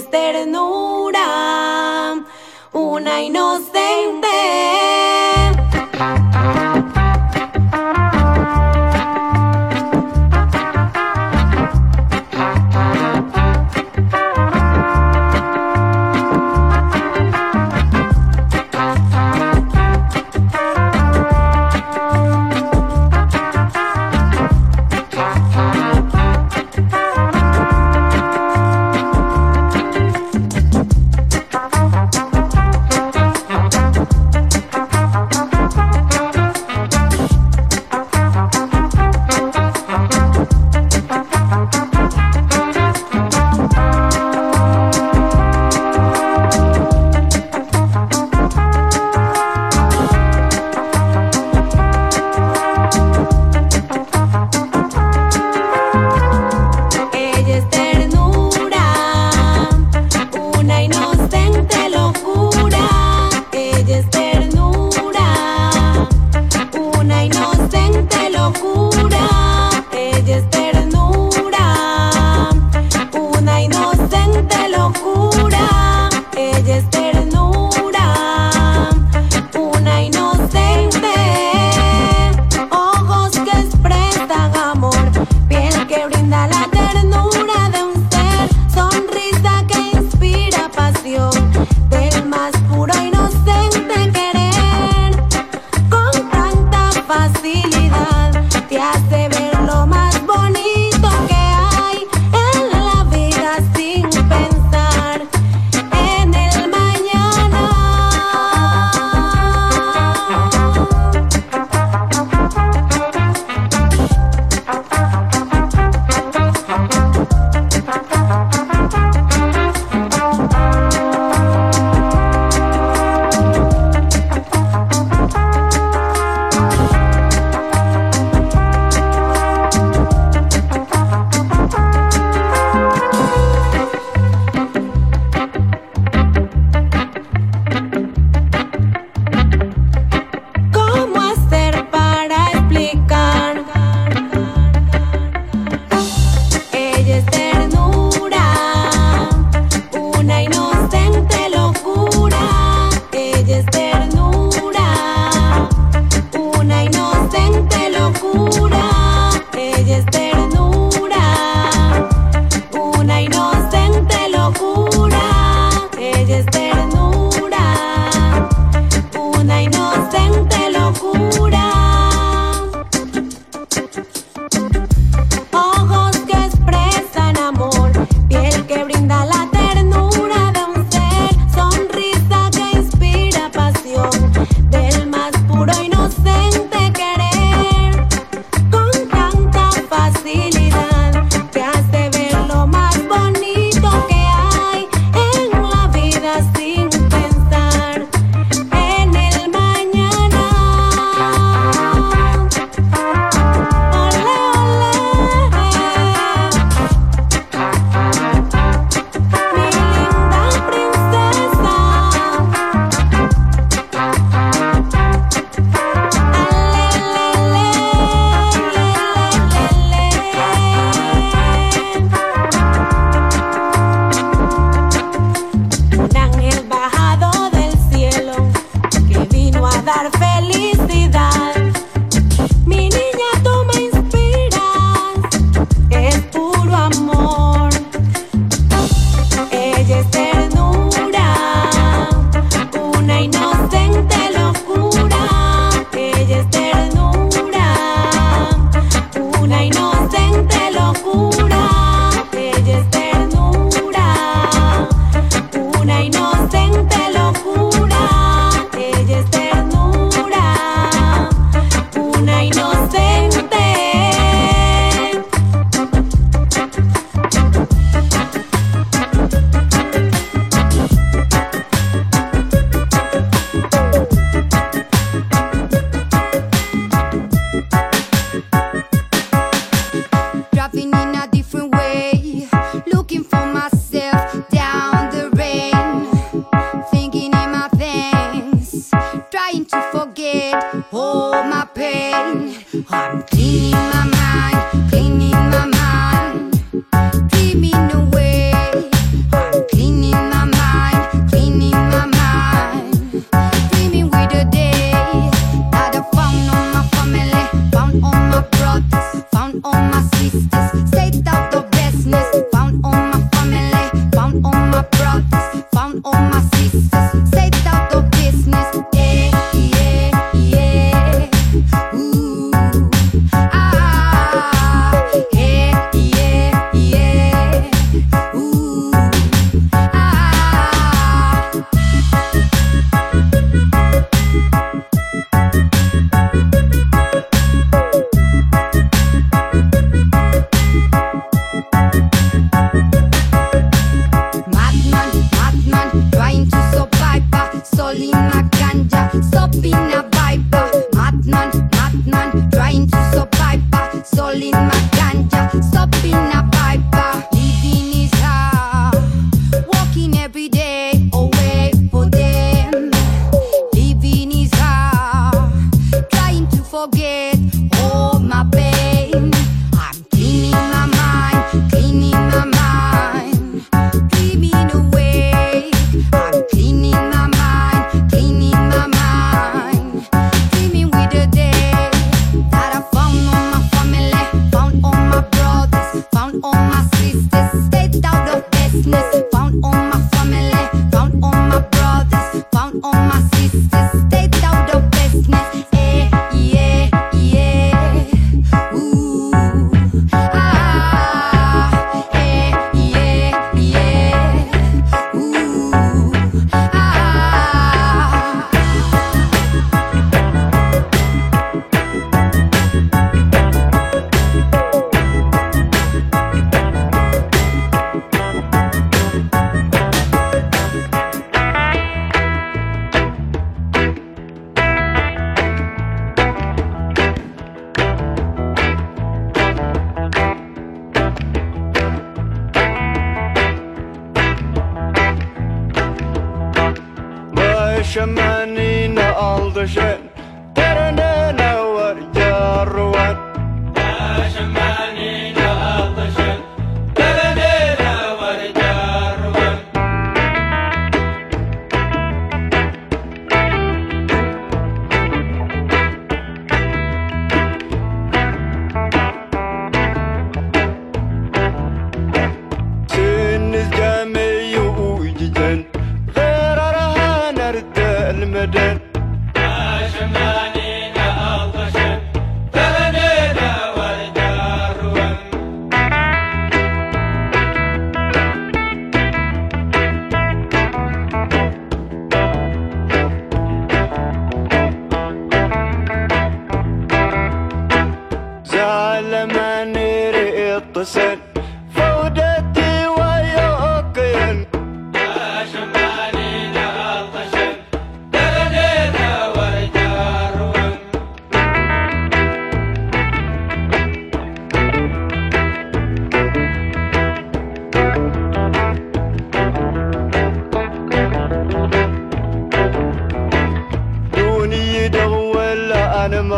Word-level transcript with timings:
es 0.00 0.10
ternura, 0.10 1.24
una 2.72 3.22
inocente. 3.22 3.79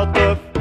the 0.04 0.51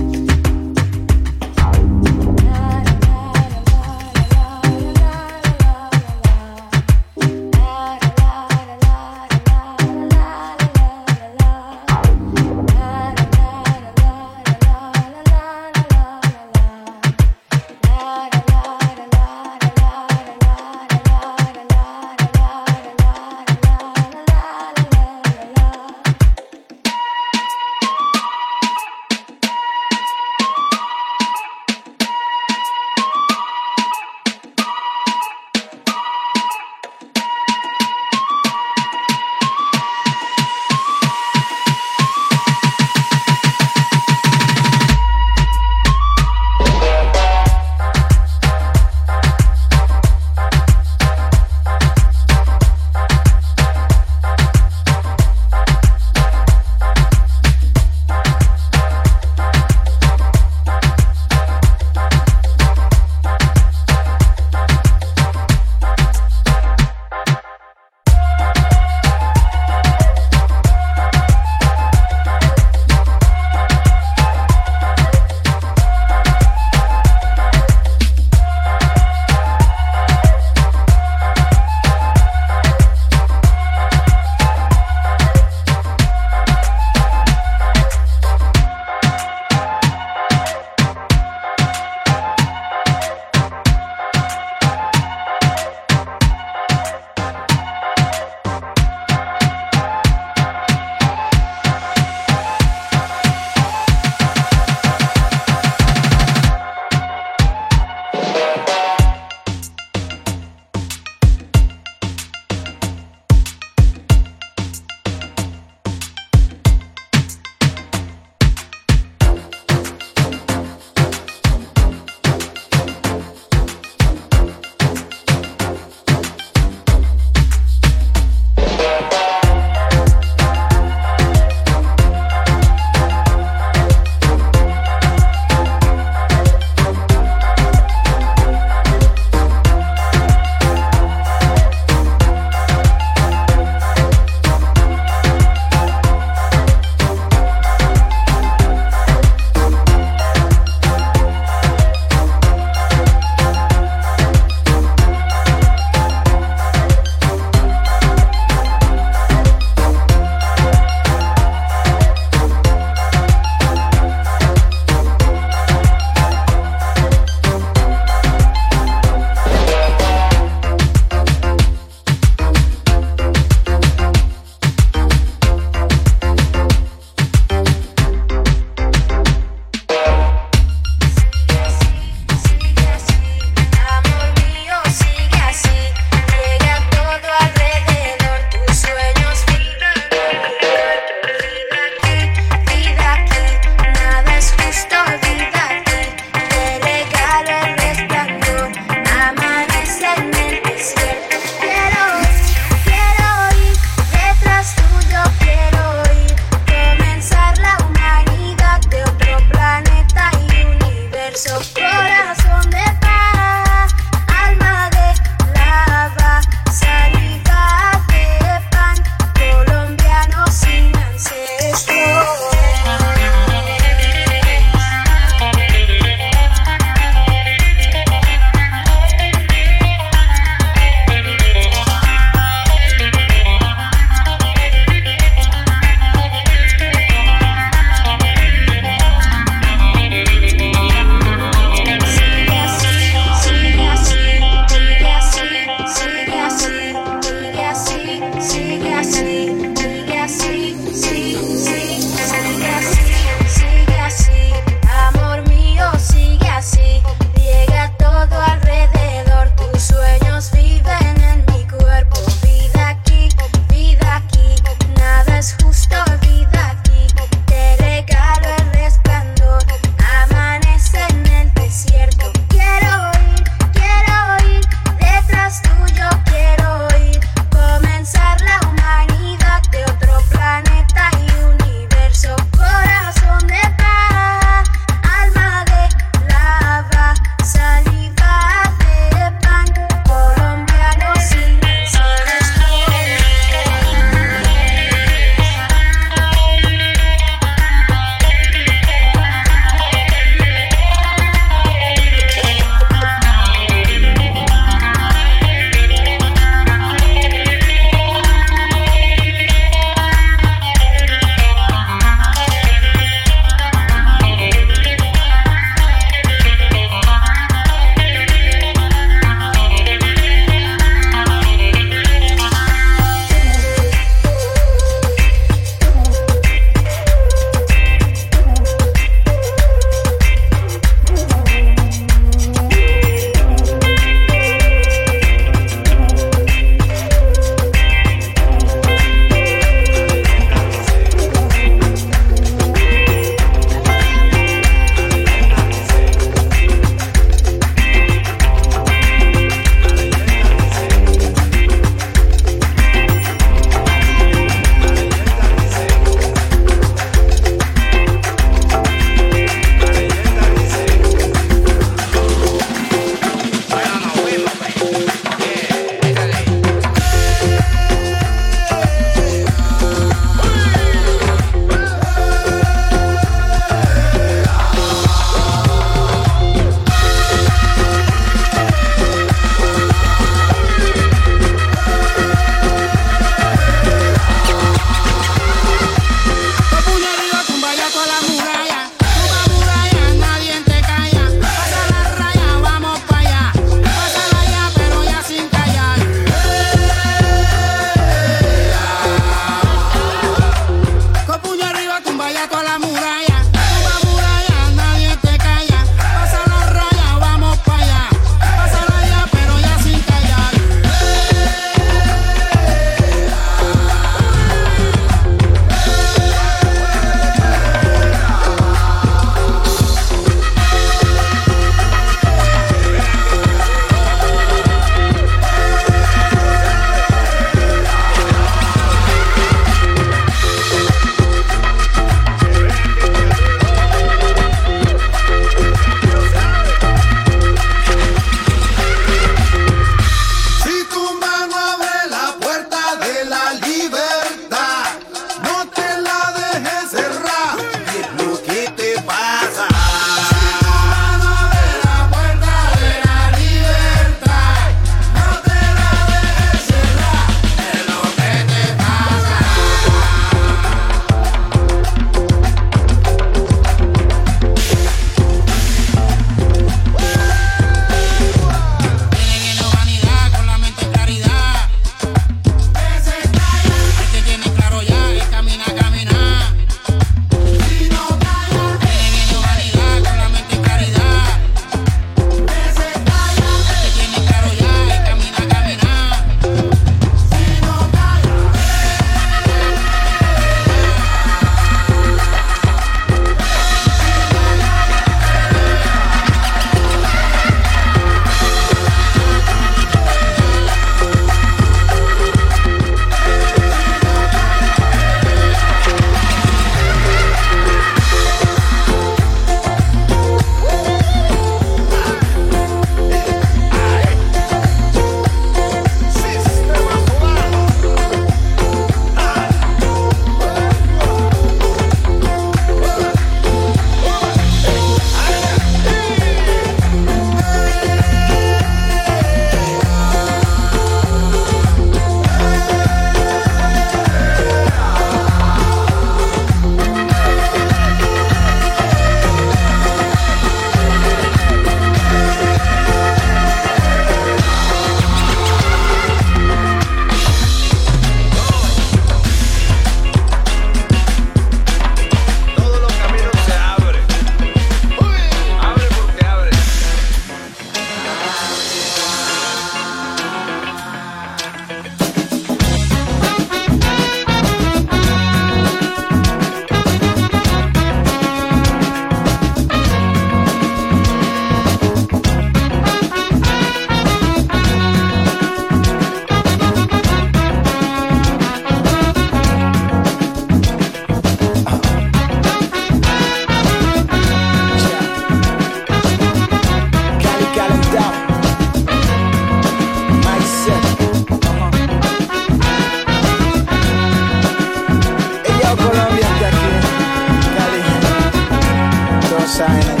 sign 599.61 600.00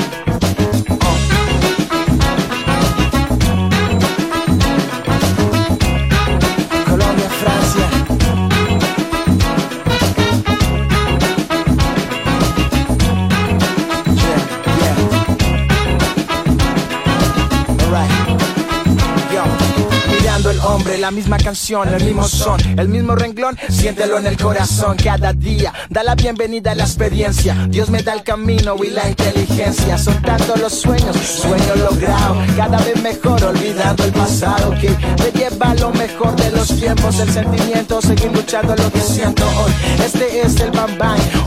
misma 21.11 21.37
canción, 21.37 21.87
el 21.93 22.03
mismo 22.03 22.27
son, 22.27 22.59
el 22.79 22.89
mismo 22.89 23.15
renglón, 23.15 23.57
siéntelo 23.69 24.17
en 24.17 24.27
el 24.27 24.37
corazón 24.37 24.97
cada 24.97 25.33
día. 25.33 25.73
Da 25.89 26.03
la 26.03 26.15
bienvenida 26.15 26.71
a 26.71 26.75
la 26.75 26.83
experiencia. 26.83 27.67
Dios 27.69 27.89
me 27.89 28.01
da 28.01 28.13
el 28.13 28.23
camino 28.23 28.75
y 28.83 28.89
la 28.89 29.09
inteligencia. 29.09 29.97
Son 29.97 30.21
tantos 30.21 30.59
los 30.59 30.73
sueños, 30.73 31.15
sueño 31.15 31.75
logrado, 31.75 32.35
cada 32.55 32.77
vez 32.79 33.01
mejor, 33.01 33.43
olvidando 33.43 34.03
el 34.03 34.11
pasado 34.11 34.71
que 34.79 34.89
me 34.89 35.31
lleva 35.37 35.73
lo 35.75 35.91
mejor 35.91 36.35
de 36.35 36.51
los 36.51 36.67
tiempos, 36.67 37.19
el 37.19 37.31
sentimiento, 37.31 38.01
seguir 38.01 38.31
luchando 38.31 38.75
lo 38.75 38.91
que 38.91 39.01
siento 39.01 39.43
hoy. 39.43 39.71
Este 40.05 40.41
es 40.41 40.59
el 40.59 40.71
Bam. 40.71 40.91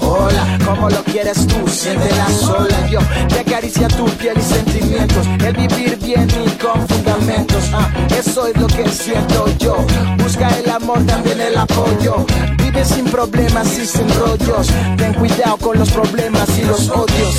Hola, 0.00 0.58
como 0.64 0.88
lo 0.90 1.02
quieres 1.04 1.46
tú, 1.46 1.66
siéntela 1.68 2.28
sola. 2.28 2.88
Yo 2.90 3.00
te 3.28 3.40
acaricia 3.40 3.88
tu 3.88 4.04
piel 4.16 4.36
y 4.38 4.42
sentimientos, 4.42 5.26
el 5.44 5.56
vivir 5.56 5.98
bien 5.98 6.28
y 6.30 6.50
con 6.58 6.86
fundamentos. 6.88 7.70
Ah, 7.72 7.90
eso 8.18 8.46
es 8.46 8.56
lo 8.56 8.66
que 8.66 8.88
siento 8.88 9.46
Busca 10.18 10.48
el 10.58 10.70
amor, 10.70 11.04
también 11.06 11.40
el 11.40 11.56
apoyo. 11.56 12.26
Vive 12.58 12.84
sin 12.84 13.04
problemas 13.04 13.78
y 13.78 13.86
sin 13.86 14.08
rollos. 14.14 14.68
Ten 14.96 15.14
cuidado 15.14 15.56
con 15.58 15.78
los 15.78 15.90
problemas 15.90 16.48
y 16.58 16.64
los 16.64 16.88
odios. 16.90 17.36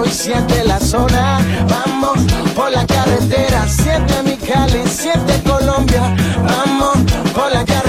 Tu 0.00 0.06
maco 0.06 0.06
y 0.06 0.10
siente 0.10 0.64
la 0.64 0.78
zona. 0.78 1.38
Vamos 1.68 2.18
por 2.54 2.70
la 2.70 2.86
carretera, 2.86 3.66
siente 3.68 4.22
mi 4.22 4.36
Cali, 4.36 4.86
siente 4.86 5.40
Colombia. 5.42 6.14
Vamos 6.44 6.98
por 7.34 7.52
la 7.52 7.64
carretera. 7.64 7.79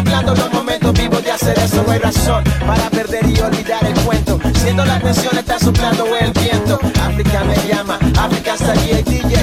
Contemplando 0.00 0.34
los 0.34 0.52
momentos 0.54 0.94
vivos 0.94 1.22
de 1.22 1.30
hacer 1.30 1.58
eso, 1.58 1.82
no 1.86 1.92
hay 1.92 1.98
razón 1.98 2.42
para 2.66 2.88
perder 2.88 3.22
y 3.28 3.38
olvidar 3.38 3.84
el 3.84 3.92
cuento. 4.00 4.40
Siendo 4.54 4.82
la 4.82 4.94
atención 4.94 5.36
está 5.36 5.58
soplando 5.58 6.06
el 6.16 6.32
viento. 6.32 6.80
África 7.02 7.44
me 7.44 7.54
llama, 7.68 7.98
África 8.18 8.54
está 8.54 8.72
allí, 8.72 8.92
el 8.92 9.04
DJ. 9.04 9.36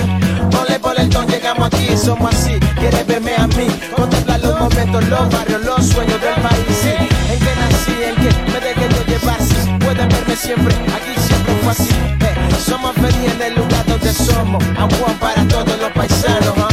Ponle 0.50 0.80
por 0.80 1.00
el 1.00 1.10
ton, 1.10 1.28
llegamos 1.28 1.68
aquí, 1.68 1.96
somos 1.96 2.34
así. 2.34 2.60
Quieres 2.80 3.06
verme 3.06 3.36
a 3.36 3.46
mí, 3.46 3.68
contemplar 3.96 4.40
los 4.40 4.60
momentos, 4.60 5.08
los 5.08 5.30
barrios, 5.30 5.64
los 5.64 5.86
sueños 5.86 6.20
del 6.22 6.42
país. 6.42 6.66
Sí, 6.82 6.90
en 6.90 7.40
que 7.40 7.56
nací, 7.62 8.04
en 8.04 8.16
que 8.16 8.52
me 8.52 8.60
dejé 8.60 8.90
yo 8.96 9.06
llevar. 9.06 9.40
Sí, 9.40 9.86
pueden 9.86 10.10
verme 10.10 10.36
siempre, 10.36 10.74
aquí 10.74 11.22
siempre 11.22 11.54
fue 11.62 11.72
así. 11.72 11.94
Eh, 11.94 12.36
somos 12.66 12.96
felices 12.96 13.32
en 13.36 13.42
el 13.44 13.56
lugar 13.58 13.86
donde 13.86 14.12
somos. 14.12 14.64
One 14.66 15.18
para 15.20 15.48
todos 15.48 15.80
los 15.80 15.92
paisanos. 15.92 16.67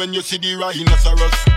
when 0.00 0.14
you 0.14 0.22
see 0.22 0.38
the 0.38 0.54
rhinoceros. 0.54 1.49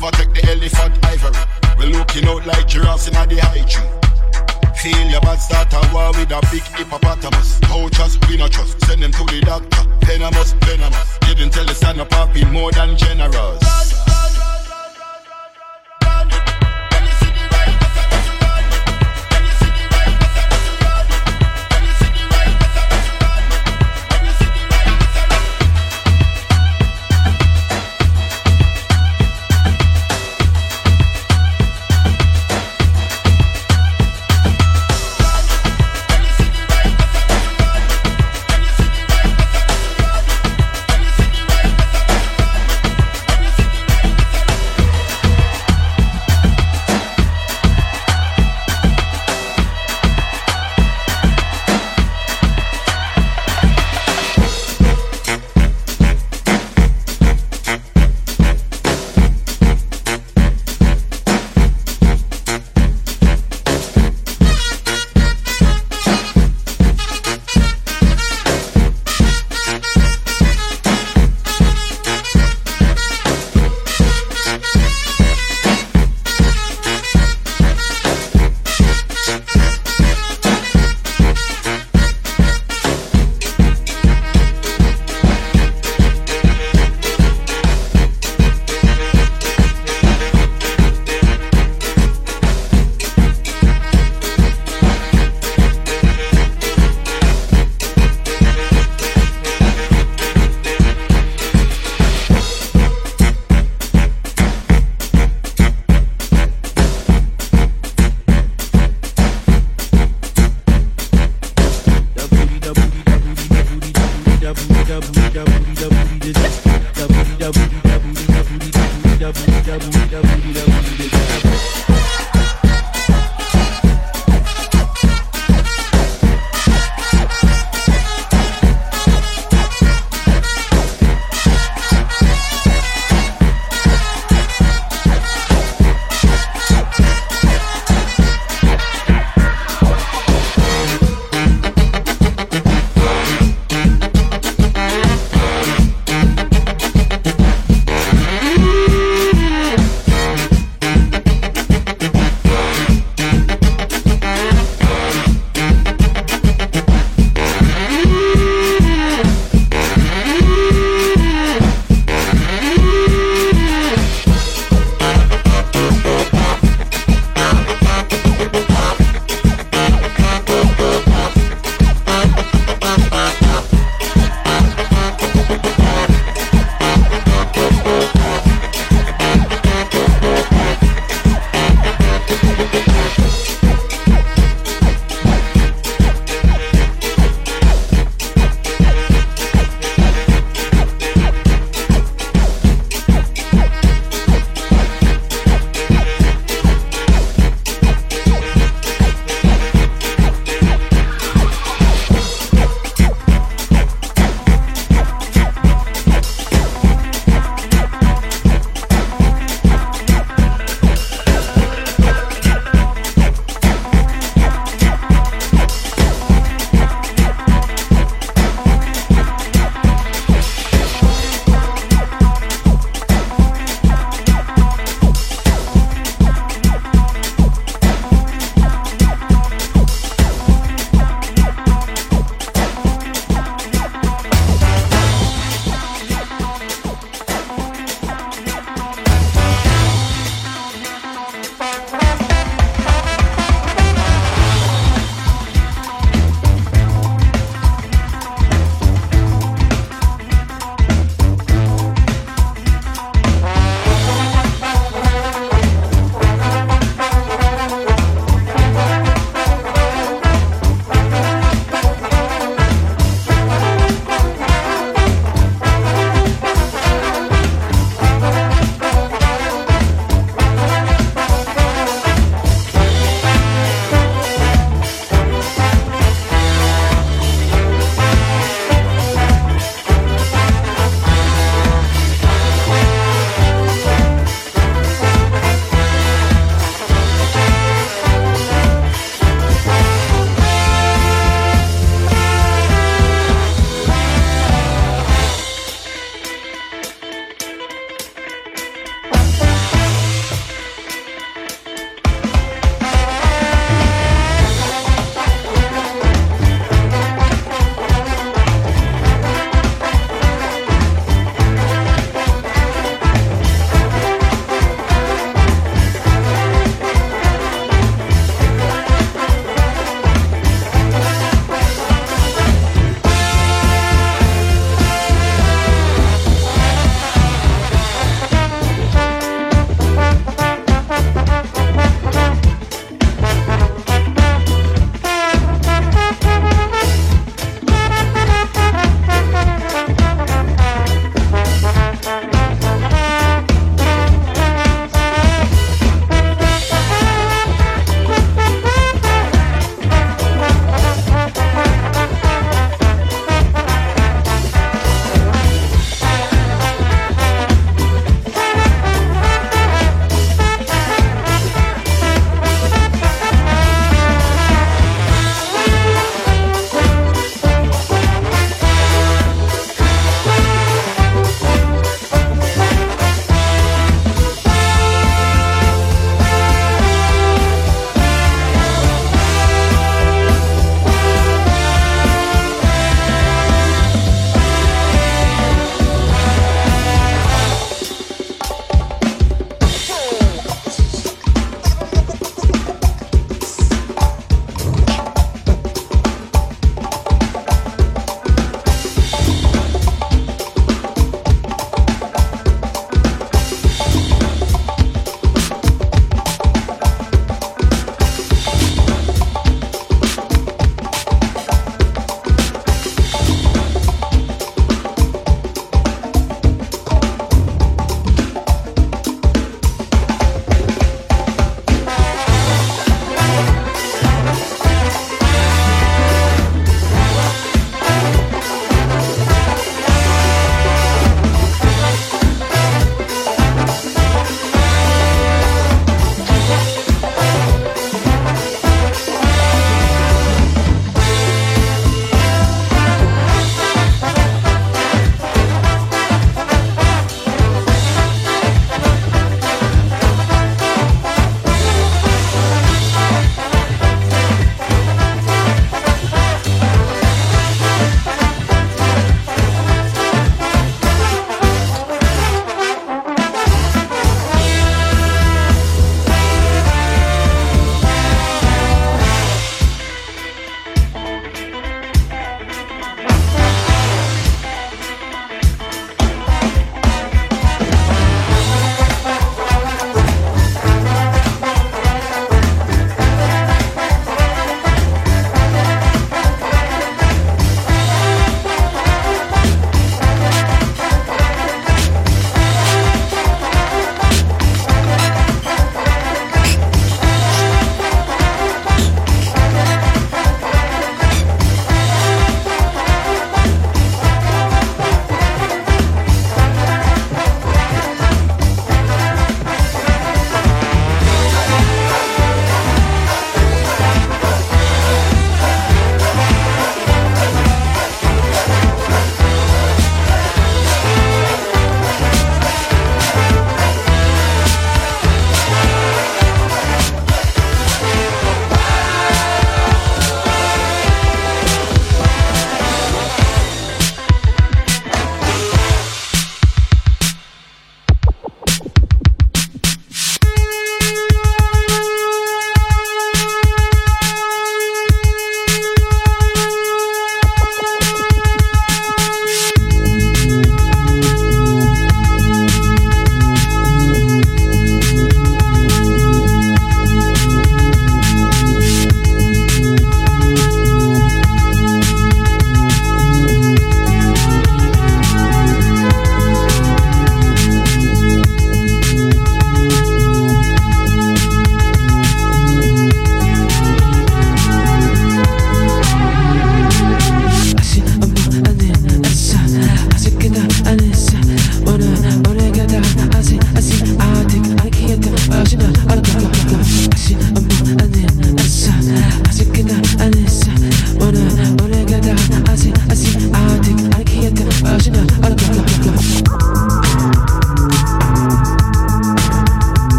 never 0.00 0.16
take 0.16 0.32
the 0.34 0.50
elephant 0.50 1.04
ivory. 1.04 1.38
We 1.78 1.86
looking 1.92 2.26
out 2.28 2.46
like 2.46 2.68
giraffes 2.68 3.08
in 3.08 3.14
the 3.14 3.40
high 3.40 3.64
tree. 3.66 3.88
Feel 4.76 5.10
your 5.10 5.20
bad 5.20 5.36
start 5.36 5.72
a 5.72 5.94
war 5.94 6.10
with 6.12 6.30
a 6.30 6.40
big 6.50 6.62
hippopotamus. 6.62 7.58
Don't 7.60 7.92
trust, 7.92 8.26
we 8.28 8.36
not 8.36 8.52
trust. 8.52 8.80
Send 8.86 9.02
them 9.02 9.12
to 9.12 9.24
the 9.24 9.40
doctor. 9.40 9.82
Venomous, 10.06 10.52
venomous. 10.52 11.18
Didn't 11.20 11.50
tell 11.50 11.66
the 11.66 11.74
stand 11.74 12.00
up, 12.00 12.12
I've 12.12 12.52
more 12.52 12.70
than 12.72 12.96
generous. 12.96 13.97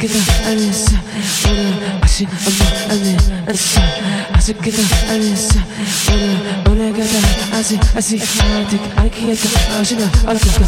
아쉽게도 0.00 0.18
안했어 0.46 0.96
오늘 1.50 2.00
아직 2.00 2.26
엄마 2.30 2.92
안했어 2.94 3.80
아쉽게도 4.32 4.78
안했어 5.10 5.60
오늘 6.10 6.64
오늘 6.70 6.92
가다 6.92 7.56
아직 7.58 7.78
아직 7.94 8.22
아직 8.22 8.80
알기에도 8.96 9.40
아쉽나 9.78 10.06
알아볼까 10.24 10.66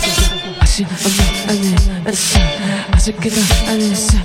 아직 0.61 0.87
엄마 0.87 1.51
안했어 1.51 2.39
아쉽게도 2.93 3.37
안했어 3.69 4.19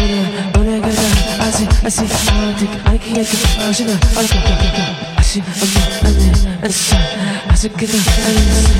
오늘 0.00 0.52
오늘 0.56 0.80
가다 0.80 1.02
아직 1.40 1.68
아직 1.84 2.02
아직 2.04 2.70
알기에도 2.84 3.30
아쉽나 3.68 3.94
알아볼까 3.94 5.16
아직 5.16 5.42
엄마 5.42 6.08
안했어 6.08 6.96
아쉽게도 7.48 7.92
안했어 8.26 8.70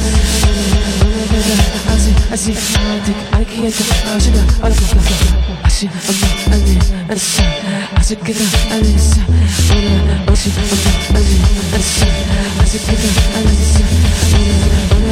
오늘 1.02 1.16
오늘 1.18 1.26
가다 1.26 1.92
아직 1.92 2.14
아직 2.30 2.56
아직 2.56 3.34
알기에도 3.34 3.84
아쉽나 4.14 4.42
알아볼까 4.62 5.61
I'm 5.82 5.88
gonna 5.88 7.66